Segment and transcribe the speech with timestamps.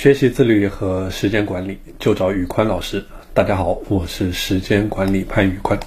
[0.00, 3.04] 学习自律和时间管理，就找宇宽老师。
[3.34, 5.78] 大家好，我是时间管理潘宇宽。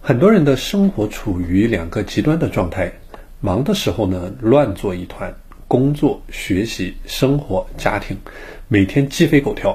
[0.00, 2.92] 很多人的生活处于两个极端的状态：
[3.38, 5.32] 忙的时候呢，乱作一团，
[5.68, 8.16] 工作、学习、生活、家庭，
[8.66, 9.70] 每天鸡飞狗跳；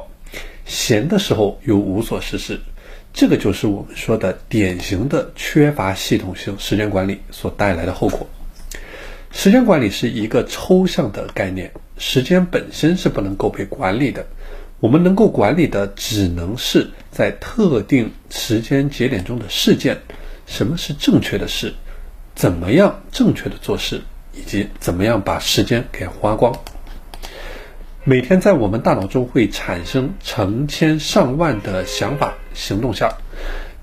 [0.66, 2.60] 闲的时候又无所事事。
[3.14, 8.28] 这个就是我们说的典型的缺乏系统性时间管理所带来的后果。
[9.32, 11.72] 时间管理是一个抽象的概念。
[12.00, 14.26] 时间本身是不能够被管理的，
[14.80, 20.00] 我们能够管理的只能是在特定时间节点中的事件。
[20.48, 21.74] 什么是正确的事？
[22.34, 24.02] 怎么样正确的做事？
[24.34, 26.52] 以及怎么样把时间给花光？
[28.06, 33.12] 每天在我们大脑中会产生成千上万的想法、行动项。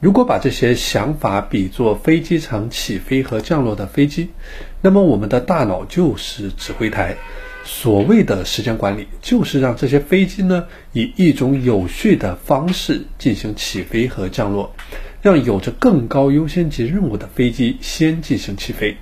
[0.00, 4.30] 如果把这些想法比作飞机场起飞和降落的飞机，
[4.80, 7.14] 那么我们的大脑就是指挥台。
[7.66, 14.72] 所谓的时间管理，就是让这些飞机呢以一种有序的方式进行起飞和降落，
[15.20, 18.96] 让有着更高优先级任务的飞机先进行起飞。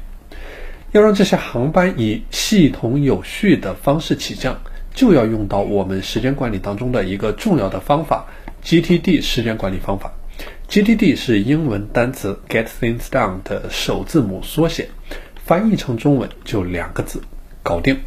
[0.93, 4.59] 要让这些航班以系统有序的方式起降，
[4.95, 8.27] 就要用到我们时间管理当中的一个重要的方法
[8.65, 10.11] ——GTD 时间管理方法。
[10.71, 14.89] GTD 是英文单词 Get Things Done 的首字母缩写，
[15.45, 17.21] 翻译成中文就两个字：
[17.63, 17.99] 搞定。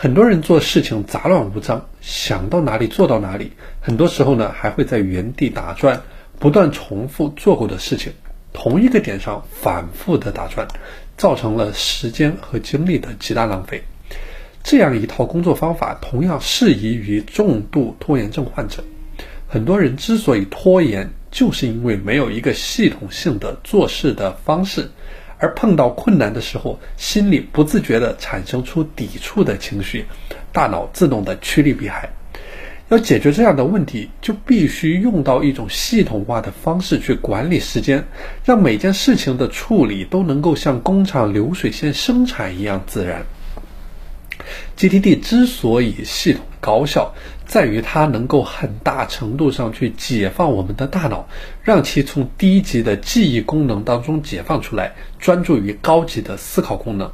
[0.00, 6.00] 很多人做事情杂乱无章，想到哪里做到哪里，很多时候呢还会在原地打转，
[6.38, 8.12] 不断重复做过的事情，
[8.52, 10.68] 同一个点上反复的打转，
[11.16, 13.82] 造成了时间和精力的极大浪费。
[14.62, 18.84] 这样一套工作方法同样适宜于重度拖延症患者。
[19.48, 24.92] 很多人之所以拖延，就是因为没有一个系统性的做事的方式。
[25.38, 30.04] 而碰到困难的时候，心里不自觉地产生出抵触的情绪，
[30.52, 32.10] 大脑自动的趋利避害。
[32.90, 38.02] 要解决这样的问题，就必须用到一种系统化的方式去管理时间，
[38.44, 43.26] 让每件事情的处理都能够像工厂流水线生产一样自然。
[44.78, 47.12] GTD 之所以系统高效，
[47.46, 51.28] 在于它能够很大程度上去解放我们的大脑，
[51.62, 57.10] 让其从低级的记忆功能当中解放出来，专注于高级的思考功能。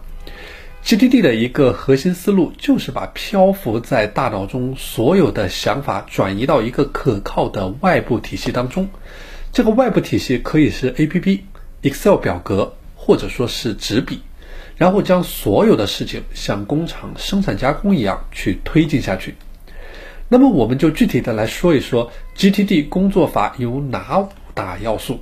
[0.84, 8.86] GTD 的一个核心思路就是把漂浮在大脑中所有的想法转移到一个可靠的外部体系当中。
[9.50, 11.40] 这个外部体系可以是 APP、
[11.82, 14.20] Excel 表格，或者说是纸笔。
[14.76, 19.34] 然后将所有的事情像工厂生产加工一样去推进下去。
[20.28, 25.20] 那么，我们就具体的来说一说 GTD 工作法有哪五大要素。